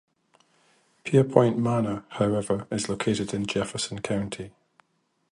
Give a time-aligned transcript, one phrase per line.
[1.03, 4.49] Pierrepont Manor, however, is located in Jefferson County.